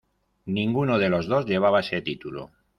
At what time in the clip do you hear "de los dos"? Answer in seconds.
0.97-1.45